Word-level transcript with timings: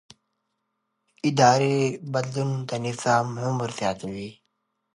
اداري 1.29 1.79
بدلون 2.13 2.51
د 2.69 2.71
نظام 2.87 3.27
عمر 3.45 3.69
زیاتوي 3.79 4.29